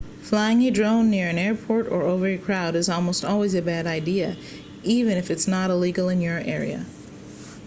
[0.23, 3.85] flying a drone near an airport or over a crowd is almost always a bad
[3.85, 4.35] idea
[4.83, 6.83] even if it's not illegal in your area